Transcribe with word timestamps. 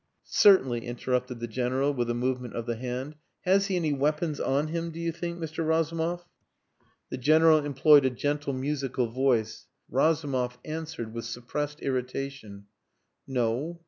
"Certainly," 0.25 0.83
interrupted 0.87 1.39
the 1.41 1.47
General, 1.47 1.93
with 1.93 2.09
a 2.09 2.15
movement 2.15 2.55
of 2.55 2.65
the 2.65 2.75
hand. 2.75 3.17
"Has 3.41 3.67
he 3.67 3.75
any 3.75 3.93
weapons 3.93 4.39
on 4.39 4.69
him, 4.69 4.89
do 4.89 4.99
you 4.99 5.11
think, 5.11 5.37
Mr. 5.39 5.63
Razumov?" 5.63 6.25
The 7.11 7.19
General 7.19 7.59
employed 7.63 8.03
a 8.05 8.09
gentle 8.09 8.53
musical 8.53 9.11
voice. 9.11 9.67
Razumov 9.91 10.57
answered 10.65 11.13
with 11.13 11.25
suppressed 11.25 11.81
irritation 11.81 12.65
"No. 13.27 13.79